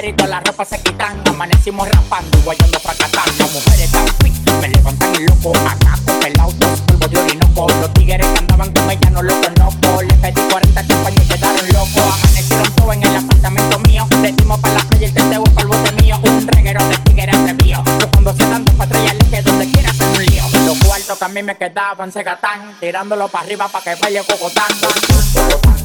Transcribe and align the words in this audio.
y 0.00 0.12
todas 0.14 0.30
las 0.30 0.44
ropas 0.44 0.68
se 0.68 0.82
quitan. 0.82 1.20
Amanecimos 1.28 1.86
rapando, 1.86 2.38
guayando 2.44 2.80
fracatán. 2.80 3.24
Las 3.38 3.52
mujeres 3.52 3.92
tan 3.92 4.06
fit, 4.22 4.50
me 4.62 4.68
levantan 4.68 5.14
el 5.16 5.26
loco. 5.26 5.52
Acá 5.68 5.98
con 6.06 6.24
el 6.24 6.40
auto, 6.40 6.66
polvo 6.86 7.08
de 7.08 7.18
orinoco. 7.18 7.66
Los 7.68 7.92
tigres 7.92 8.26
que 8.26 8.38
andaban 8.38 8.72
con 8.72 8.90
ella 8.90 9.10
no 9.10 9.22
lo 9.22 9.34
conozco. 9.38 10.02
Le 10.02 10.14
pedí 10.14 10.40
40 10.48 10.86
champañas 10.86 11.24
y 11.24 11.28
quedaron 11.28 11.68
locos. 11.68 12.14
Amanecieron 12.14 12.72
todo 12.74 12.92
en 12.94 13.02
el 13.02 13.16
apartamento 13.16 13.78
mío. 13.80 14.06
Le 14.22 14.32
dimos 14.32 14.58
para 14.60 14.74
la 14.74 14.80
playa 14.80 15.02
y 15.02 15.04
el 15.04 15.14
teteo 15.14 15.44
para 15.44 15.60
el 15.60 15.66
bote 15.68 15.92
mío. 16.02 16.20
Un 16.22 16.48
reguero 16.48 16.88
de 16.88 16.96
tigres 16.96 17.36
atrevido. 17.36 17.84
Yo 18.00 18.10
cuando 18.12 18.32
se 18.32 18.48
dan 18.48 18.64
atrás 18.78 19.14
le 19.14 19.28
que 19.28 19.42
donde 19.42 19.70
quiera 19.72 19.90
hacer 19.90 20.08
un 20.08 20.24
lío. 20.24 20.42
Los 20.64 20.78
cuartos 20.78 21.18
que 21.18 21.24
a 21.24 21.28
mí 21.28 21.42
me 21.42 21.54
quedaban 21.54 22.10
se 22.10 22.22
gatán. 22.22 22.76
Tirándolo 22.80 23.28
para 23.28 23.44
arriba 23.44 23.68
para 23.68 23.84
que 23.84 24.00
baile 24.00 24.22
cocotán. 24.24 25.81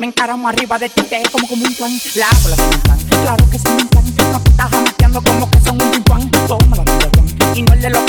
Me 0.00 0.06
encaramo 0.06 0.48
arriba 0.48 0.80
de 0.80 0.88
ti, 0.88 1.00
te 1.02 1.22
como 1.30 1.46
como 1.46 1.64
un 1.64 1.72
plan. 1.76 1.92
La 2.16 2.26
bola 2.42 2.56
un 2.56 2.80
plan, 2.80 2.98
claro 3.22 3.48
que 3.48 3.56
un 3.56 3.88
plan. 3.88 4.32
No 4.32 4.40
te 4.40 4.50
estás 4.50 4.68
jamateando 4.68 5.22
como 5.22 5.48
que 5.48 5.60
son 5.60 5.80
un 5.80 5.90
pimpán 5.92 6.28
Toma 6.48 6.76
la 6.76 6.82
vida, 6.82 7.54
y 7.54 7.62
no 7.62 7.72
el 7.72 7.80
de 7.80 7.90
los 7.90 8.02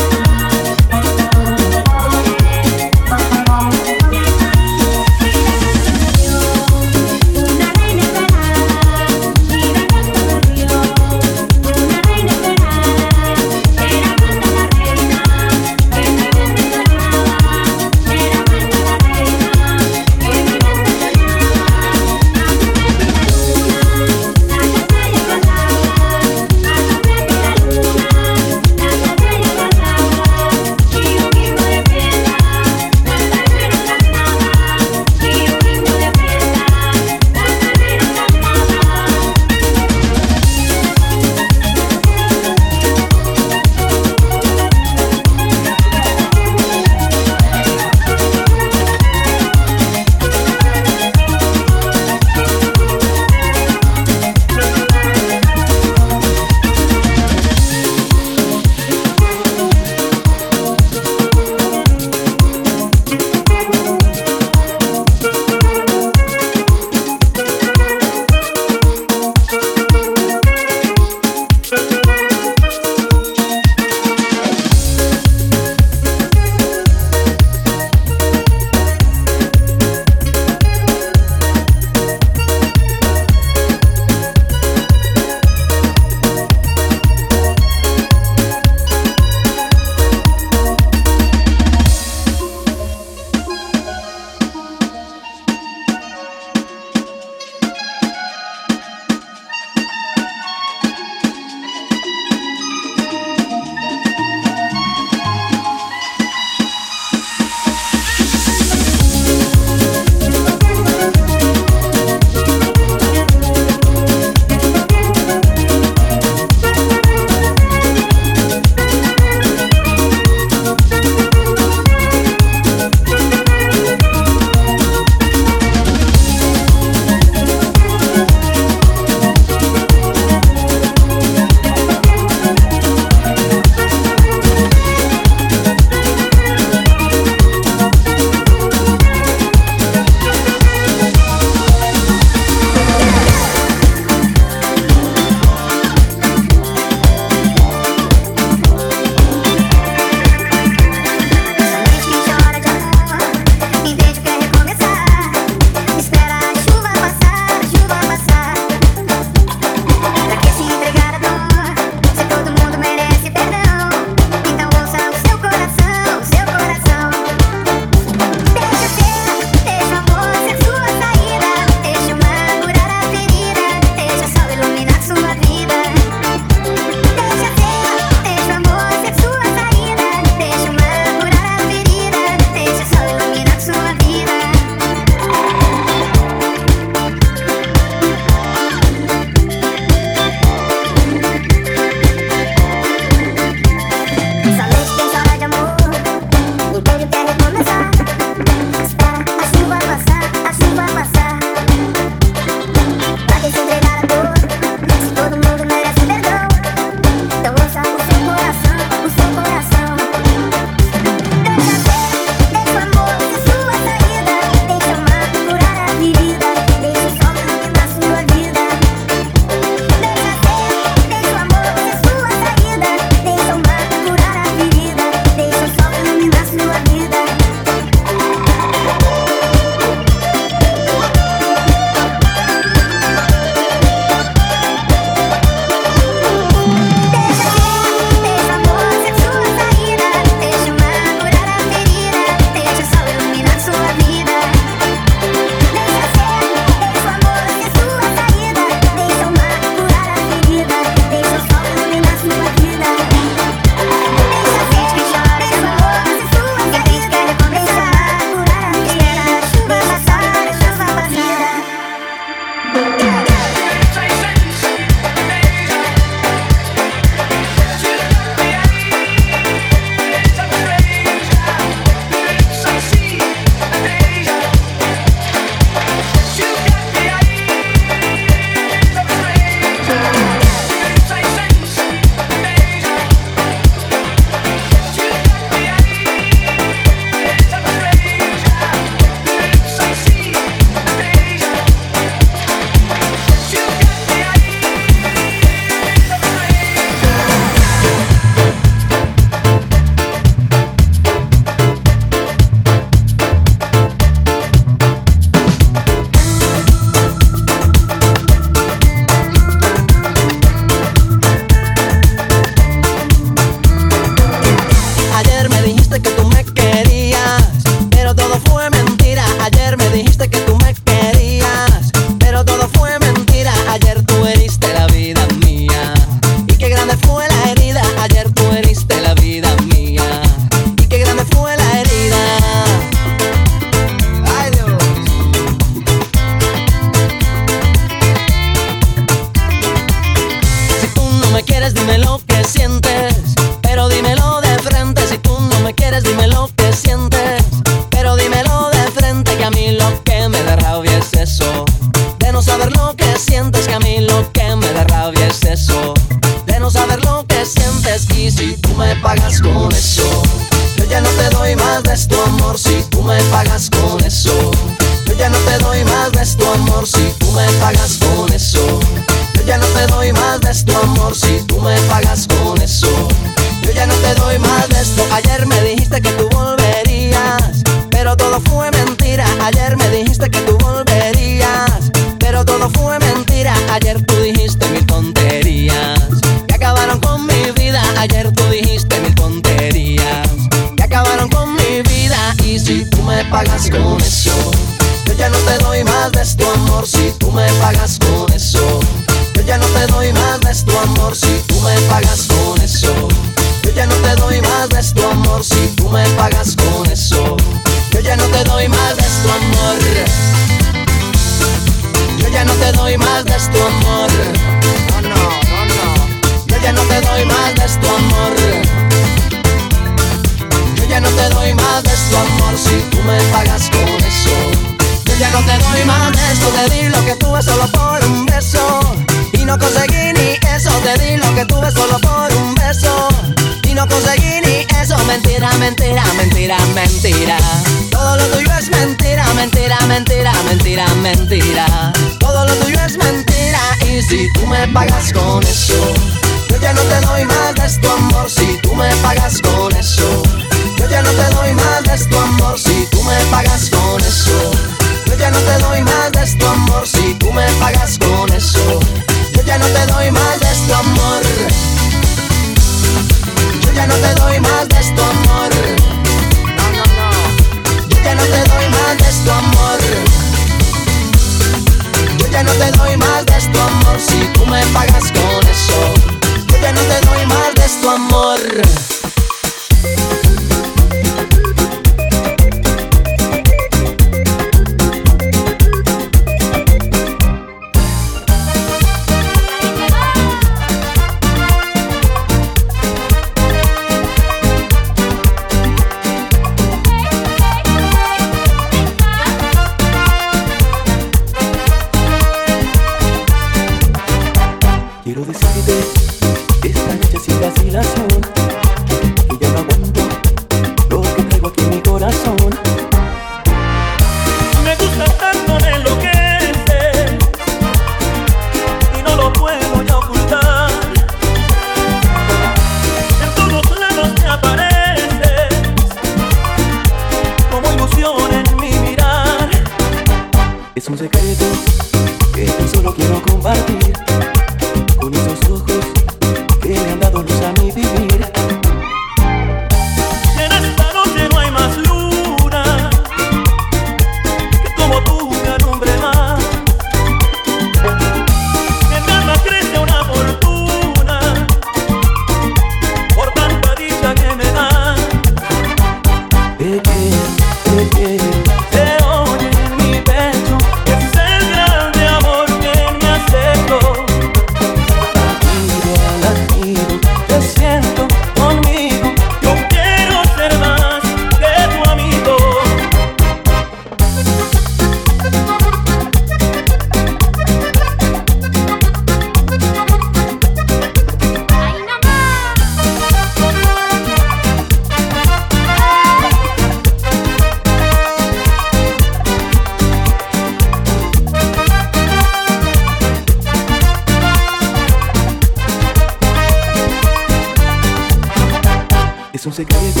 Es 599.42 599.46
un 599.46 599.52
secreto 599.52 600.00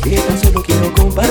que 0.00 0.16
tan 0.16 0.40
solo 0.40 0.62
quiero 0.62 0.94
compartir 0.94 1.23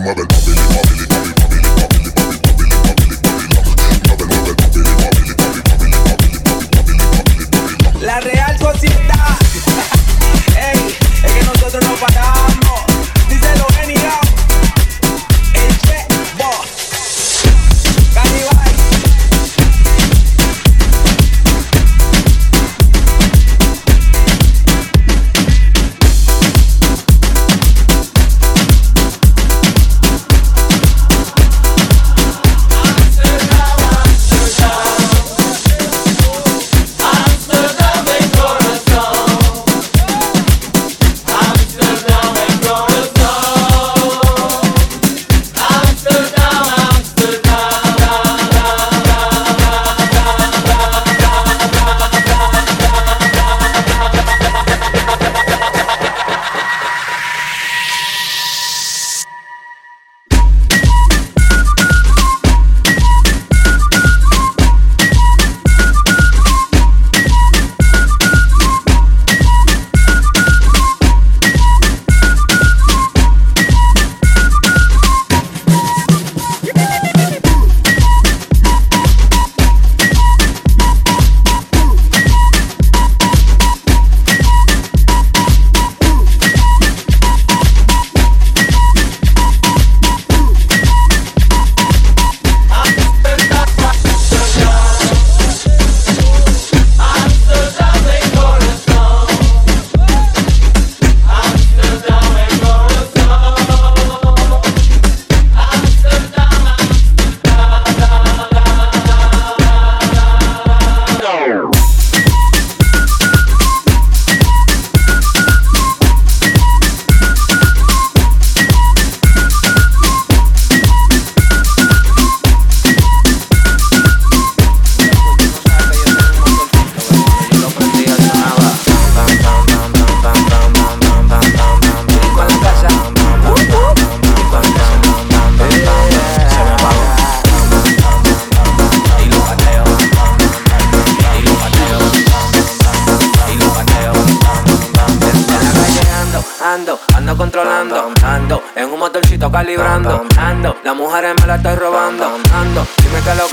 mother. 0.00 0.37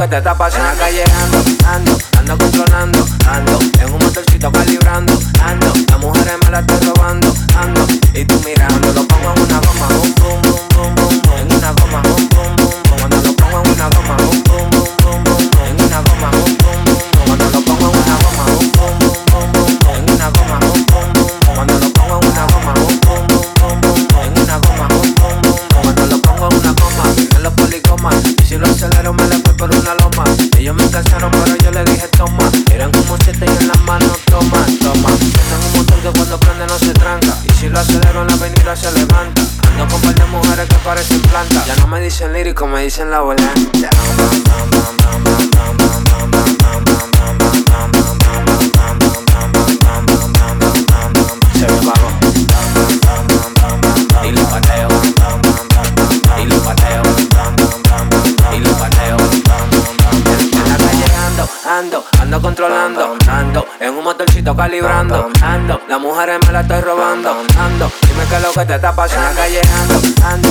que 0.06 0.10
te 0.10 0.18
está 0.18 0.36
pasando. 0.36 0.70
Acá 0.70 0.90
llegando, 0.90 1.44
ando 1.68 1.85
dice 42.86 43.02
en 43.02 43.10
la 43.10 43.22
volanta. 43.22 43.90
Se 51.56 51.66
En 60.52 60.70
la 60.70 60.78
calle 60.78 61.06
ando, 61.26 61.50
ando, 61.66 62.06
ando 62.20 62.42
controlando. 62.42 63.18
Ando 63.28 63.66
en 63.80 63.94
un 63.96 64.04
motorcito 64.04 64.56
calibrando. 64.56 65.30
Ando, 65.42 65.82
las 65.88 66.00
mujeres 66.00 66.40
me 66.46 66.52
la 66.52 66.62
estoy 66.62 66.82
robando. 66.82 67.32
Ando, 67.60 67.92
dime 68.08 68.26
qué 68.30 68.36
es 68.36 68.42
lo 68.44 68.52
que 68.52 68.66
te 68.66 68.76
está 68.76 68.96
pasando. 68.96 69.28
En 69.28 69.36
la 69.36 69.42
calle 69.42 69.62
ando. 70.30 70.45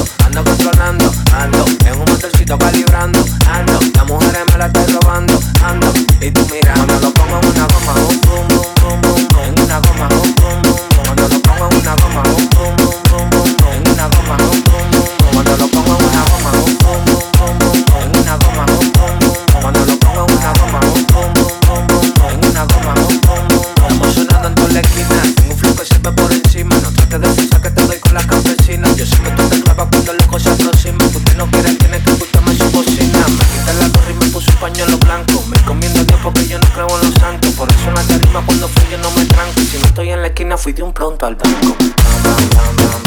Se 42.37 43.04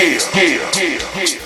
yeah, 0.00 0.70
yeah, 0.76 1.22
yeah. 1.24 1.37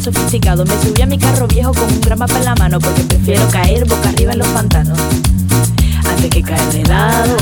Sofisticado. 0.00 0.64
Me 0.64 0.80
subí 0.82 1.02
a 1.02 1.06
mi 1.06 1.18
carro 1.18 1.46
viejo 1.46 1.72
con 1.72 1.84
un 1.84 2.00
gran 2.00 2.18
mapa 2.18 2.36
en 2.38 2.44
la 2.44 2.54
mano 2.54 2.78
porque 2.80 3.02
prefiero 3.02 3.46
caer 3.48 3.84
boca 3.86 4.08
arriba 4.08 4.32
en 4.32 4.38
los 4.38 4.48
pantanos 4.48 4.98
antes 6.08 6.30
que 6.30 6.42
caer 6.42 6.72
de 6.72 6.84
lado. 6.84 7.36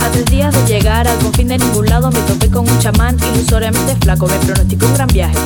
A 0.00 0.08
tres 0.10 0.24
días 0.26 0.54
de 0.54 0.74
llegar 0.74 1.08
al 1.08 1.18
confín 1.18 1.48
de 1.48 1.58
ningún 1.58 1.86
lado 1.86 2.10
me 2.10 2.20
topé 2.20 2.50
con 2.50 2.68
un 2.68 2.78
chamán 2.78 3.16
ilusoriamente 3.34 3.96
flaco. 4.00 4.26
Me 4.26 4.36
pronosticó 4.38 4.86
un 4.86 4.94
gran 4.94 5.08
viaje. 5.08 5.38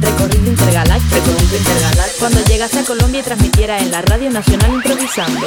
Recorrido 0.00 0.50
intergaláctico. 0.50 1.14
Recorrido 1.14 1.56
intergaláctico. 1.56 2.18
Cuando 2.18 2.44
llegase 2.44 2.78
a 2.78 2.84
Colombia 2.84 3.20
y 3.20 3.22
transmitiera 3.22 3.78
en 3.78 3.90
la 3.90 4.02
radio 4.02 4.30
nacional 4.30 4.72
improvisando. 4.72 5.46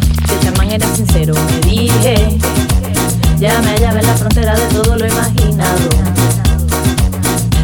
Chamán 0.43 0.71
era 0.71 0.95
sincero, 0.95 1.33
me 1.33 1.69
dije, 1.69 2.37
ya 3.39 3.59
me 3.61 3.71
hallaba 3.71 3.99
en 3.99 4.07
la 4.07 4.15
frontera 4.15 4.55
de 4.55 4.65
todo 4.67 4.95
lo 4.95 5.05
imaginado. 5.07 5.89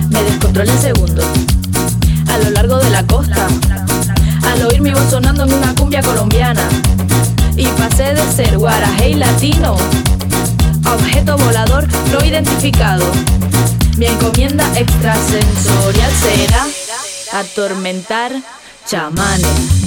Me 0.10 0.24
descontrolé 0.24 0.72
en 0.72 0.82
segundo, 0.82 1.24
a 2.32 2.38
lo 2.40 2.50
largo 2.52 2.78
de 2.78 2.90
la 2.90 3.04
costa, 3.06 3.48
al 4.44 4.66
oír 4.66 4.82
mi 4.82 4.92
voz 4.92 5.10
sonando 5.10 5.44
en 5.44 5.54
una 5.54 5.74
cumbia 5.76 6.02
colombiana. 6.02 6.68
Y 7.56 7.66
pasé 7.68 8.14
de 8.14 8.22
ser 8.32 8.58
guarajé 8.58 9.10
y 9.10 9.14
latino 9.16 9.76
a 10.86 10.94
objeto 10.94 11.38
volador 11.38 11.88
no 12.12 12.24
identificado. 12.24 13.04
Mi 13.98 14.06
encomienda 14.06 14.64
extrasensorial 14.78 16.12
será 16.22 16.68
atormentar 17.34 18.32
chamanes, 18.86 19.87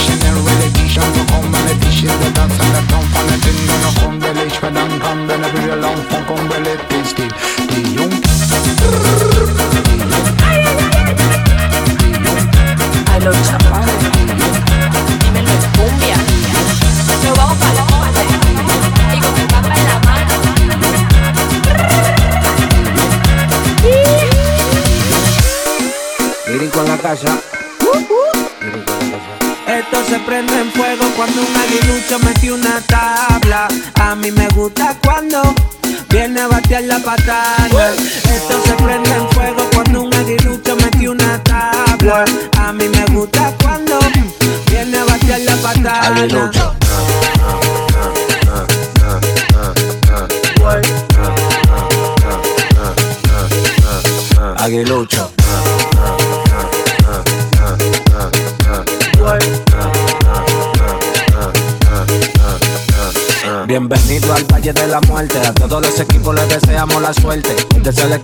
Esta 67.91 68.20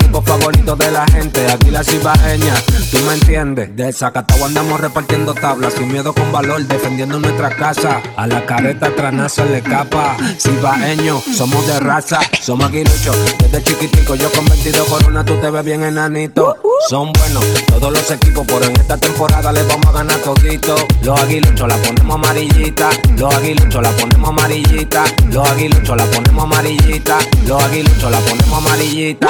de 0.75 0.91
la 0.91 1.05
gente. 1.07 1.49
Aquí 1.49 1.71
la 1.71 1.83
cibaeña, 1.83 2.53
tú 2.91 2.97
me 3.07 3.13
entiendes. 3.13 3.73
De 3.75 3.93
Zacatau 3.93 4.43
andamos 4.43 4.79
repartiendo 4.79 5.33
tablas. 5.33 5.73
Sin 5.73 5.91
miedo 5.91 6.13
con 6.13 6.31
valor, 6.31 6.61
defendiendo 6.65 7.19
nuestra 7.19 7.49
casa. 7.55 8.01
A 8.17 8.27
la 8.27 8.45
careta 8.45 8.91
se 9.29 9.45
le 9.45 9.61
capa. 9.61 10.17
Cibaeño, 10.39 11.21
somos 11.35 11.65
de 11.67 11.79
raza. 11.79 12.19
Somos 12.41 12.67
aguiluchos. 12.67 13.15
Desde 13.39 13.63
chiquitico, 13.63 14.15
yo 14.15 14.29
con 14.31 14.45
22 14.45 14.87
corona, 14.87 15.23
tú 15.23 15.35
te 15.35 15.49
ves 15.49 15.63
bien 15.63 15.83
enanito. 15.83 16.57
Son 16.89 17.11
buenos 17.13 17.45
todos 17.67 17.91
los 17.91 18.11
equipos, 18.11 18.45
pero 18.47 18.65
en 18.65 18.73
esta 18.73 18.97
temporada 18.97 19.51
les 19.51 19.67
vamos 19.67 19.85
a 19.87 19.91
ganar 19.91 20.17
todito. 20.19 20.75
Los 21.01 21.19
aguiluchos 21.21 21.67
la 21.67 21.77
ponemos 21.77 22.15
amarillita. 22.15 22.89
Los 23.17 23.33
aguiluchos 23.33 23.81
la 23.81 23.91
ponemos 23.91 24.29
amarillita. 24.29 25.03
Los 25.31 25.49
aguiluchos 25.49 25.97
la 25.97 26.05
ponemos 26.05 26.43
amarillita. 26.43 27.17
Los 27.45 27.63
aguiluchos 27.63 28.11
la 28.11 28.19
ponemos 28.19 28.57
amarillita. 28.57 29.27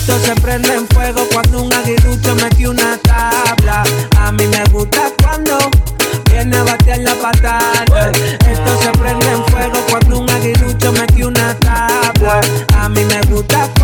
Esto 0.00 0.18
se 0.18 0.34
prende 0.36 0.72
en 0.72 0.88
fuego 0.88 1.28
cuando 1.30 1.62
un 1.62 1.72
aguilucho 1.74 2.34
metió 2.36 2.70
una 2.70 2.96
tabla. 3.02 3.84
A 4.18 4.32
mí 4.32 4.46
me 4.46 4.64
gusta 4.72 5.12
cuando 5.22 5.58
viene 6.30 6.56
a 6.56 6.62
batear 6.64 7.00
la 7.00 7.14
patana. 7.16 8.10
Esto 8.50 8.80
se 8.82 8.90
prende 8.92 9.30
en 9.30 9.44
fuego 9.44 9.78
cuando 9.90 10.20
un 10.20 10.30
aguilucho 10.30 10.90
metió 10.92 11.28
una 11.28 11.54
tabla. 11.60 12.40
A 12.78 12.88
mí 12.88 13.04
me 13.04 13.20
gusta 13.30 13.68
cuando 13.76 13.79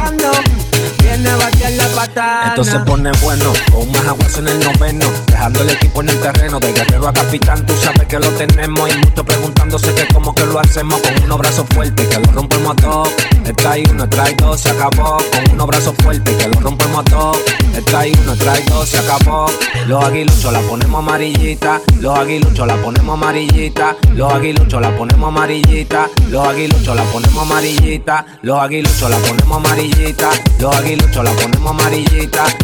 patana. 2.09 2.49
Esto 2.49 2.65
se 2.65 2.79
pone 2.81 3.11
bueno, 3.23 3.53
con 3.73 3.91
más 3.93 4.07
aguas 4.07 4.39
en 4.39 4.49
el 4.49 4.59
noveno, 4.61 5.07
dejando 5.27 5.63
el 5.63 5.71
equipo 5.71 6.01
en 6.01 6.09
el 6.09 6.21
terreno, 6.21 6.61
de 6.61 6.73
guerrero 6.73 7.09
a 7.09 7.13
capitán, 7.13 7.65
tú 7.67 7.75
sabes 7.77 8.07
que 8.07 8.19
lo 8.19 8.29
tenemos, 8.31 8.89
y 8.93 8.99
muchos 8.99 9.25
preguntándose 9.25 9.95
que 9.95 10.07
cómo 10.13 10.35
que 10.35 10.47
lo 10.47 10.59
hacemos, 10.59 11.01
con 11.01 11.25
unos 11.25 11.39
brazos 11.39 11.67
fuertes, 11.75 12.07
que 12.07 12.19
lo 12.19 12.33
rompemos 12.33 12.73
a 12.73 12.77
todos, 12.77 13.09
está 13.45 13.73
ahí 13.73 13.85
uno, 13.91 14.09
trae 14.09 14.35
dos, 14.35 14.61
se 14.61 14.71
acabó, 14.71 15.19
con 15.33 15.53
unos 15.53 15.67
brazos 15.67 15.95
fuertes, 16.03 16.37
que 16.37 16.49
lo 16.49 16.61
rompemos 16.61 17.01
a 17.01 17.05
todos, 17.05 17.39
está 17.77 18.01
ahí 18.01 18.13
uno, 18.23 18.35
trae 18.37 18.63
dos, 18.65 18.89
se 18.89 18.99
acabó, 18.99 19.51
los 19.87 20.05
aguiluchos 20.05 20.53
la 20.53 20.61
ponemos 20.61 20.99
amarillita, 20.99 21.81
los 22.01 22.19
aguiluchos 22.19 22.67
la 22.67 22.77
ponemos 22.77 23.15
amarillita, 23.15 23.97
los 24.15 24.33
aguiluchos 24.33 24.81
la 24.81 24.91
ponemos 24.97 25.29
amarillita, 25.29 26.09
los 26.29 26.47
aguiluchos 26.47 26.97
la 26.97 27.05
ponemos 27.05 27.43
amarillita, 27.43 28.27
los 28.43 28.59
aguiluchos 28.59 29.11
la 29.11 29.19
ponemos 29.19 29.57
amarillita, 29.57 30.31
los 30.59 30.77
aguiluchos 30.77 31.25
la 31.25 31.31
ponemos 31.33 31.71
amarillita, 31.71 32.06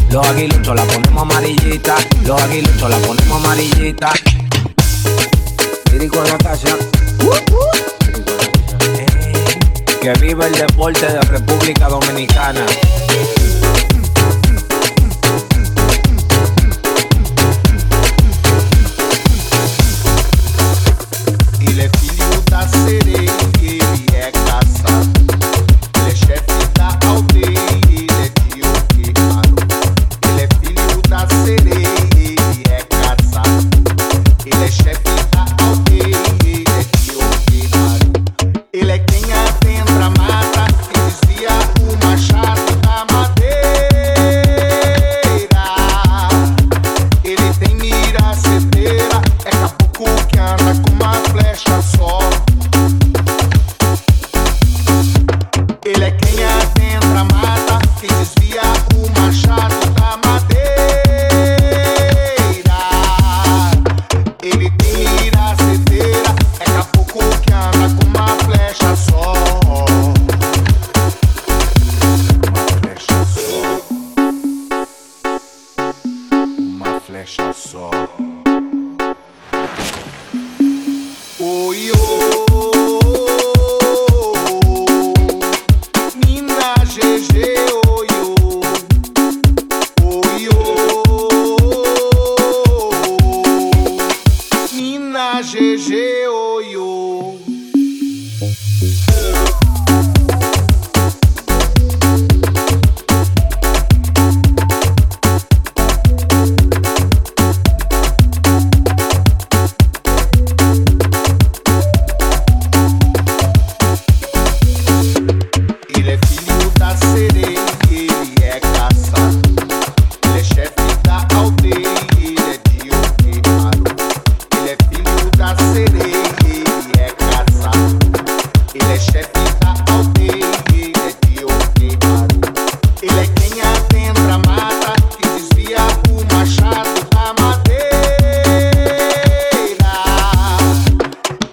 los 0.09 0.27
aguiluchos 0.27 0.75
la 0.75 0.83
ponemos 0.83 1.21
amarillita, 1.21 1.95
los 2.25 2.41
aguiluchos 2.41 2.89
la 2.89 2.97
ponemos 2.97 3.43
amarillita. 3.43 4.11
Lírico 5.91 6.23
la 6.23 6.37
casa. 6.37 6.77
Que 10.01 10.13
vive 10.19 10.47
el 10.47 10.53
deporte 10.53 11.05
de 11.05 11.21
República 11.21 11.87
Dominicana. 11.87 12.65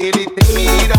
Ele 0.00 0.24
tem 0.30 0.54
mira 0.54 0.94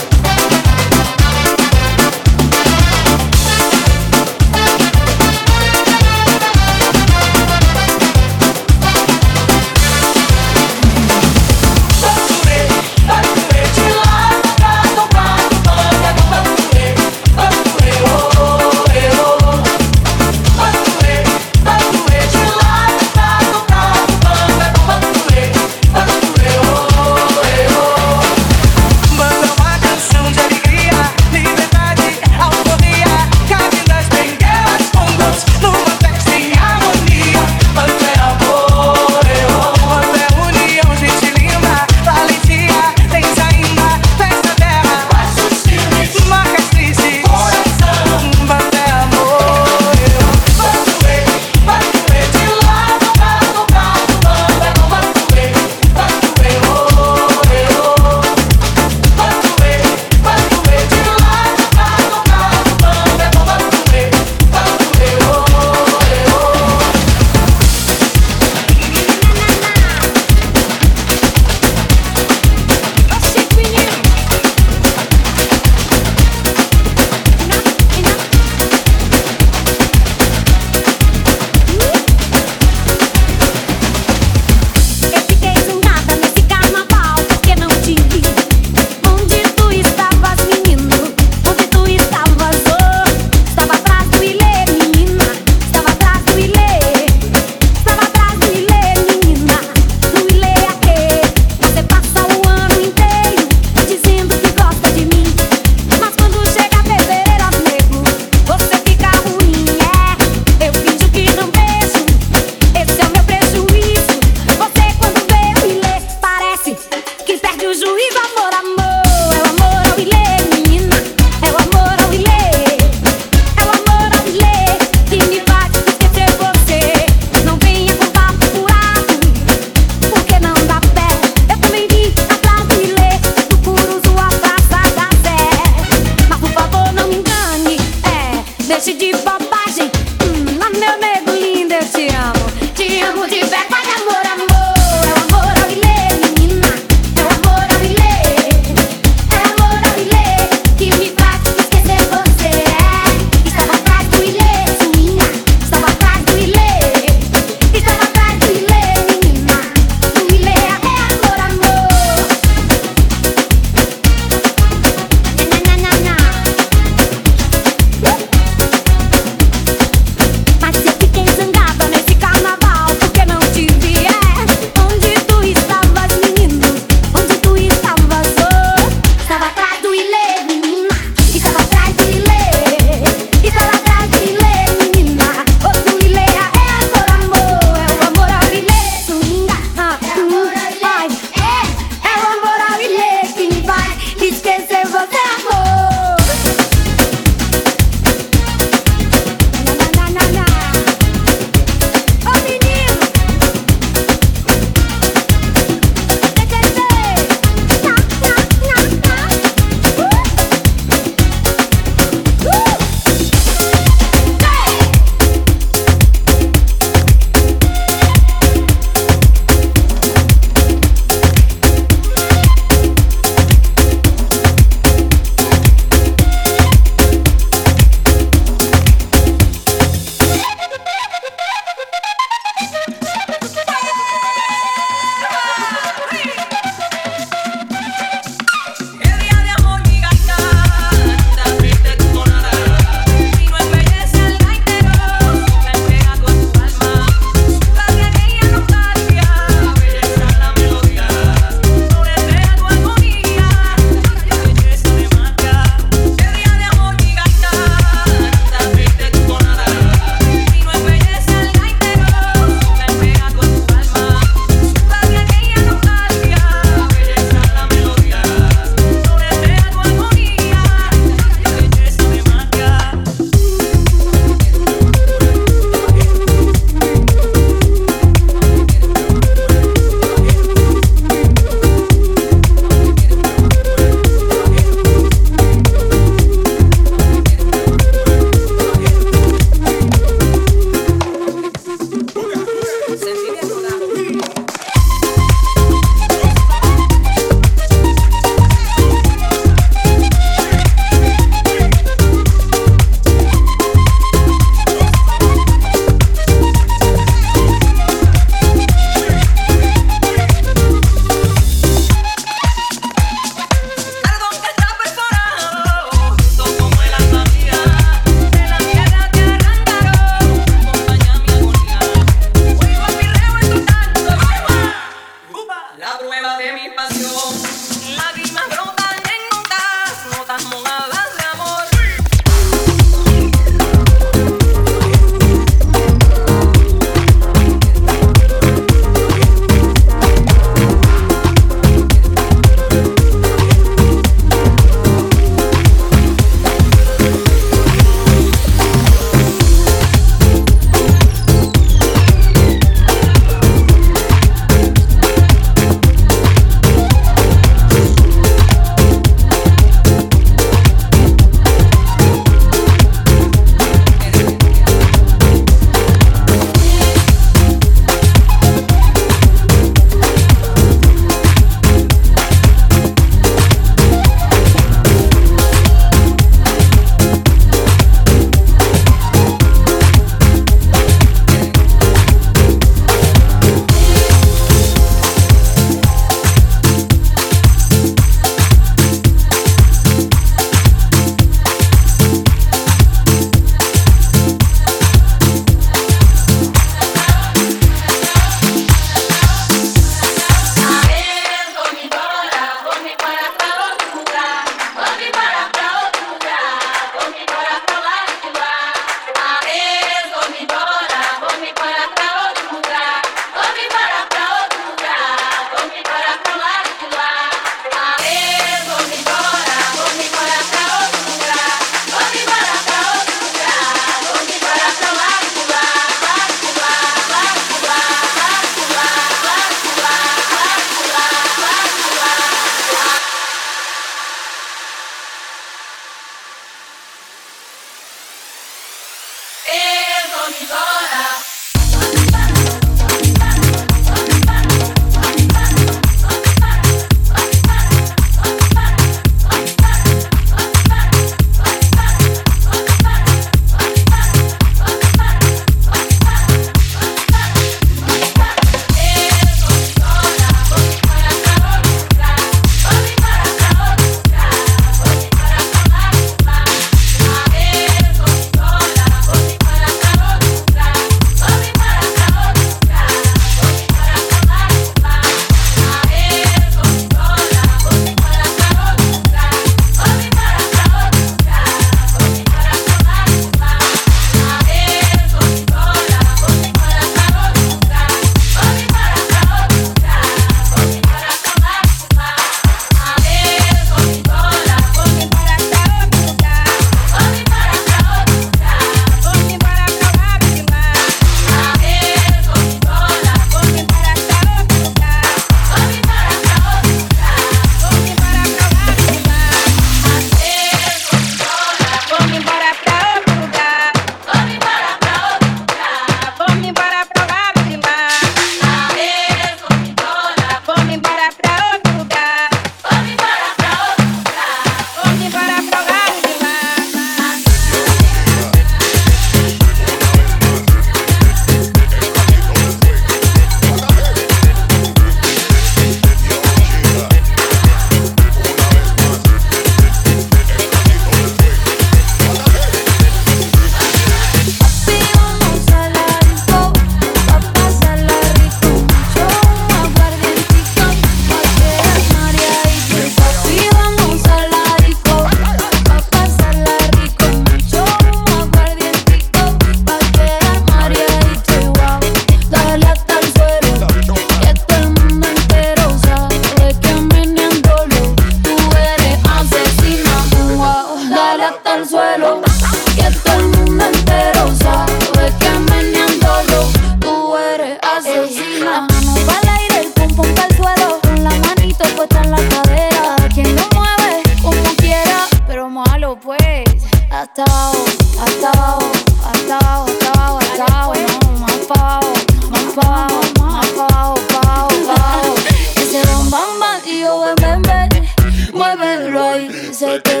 Baby, 599.61 600.00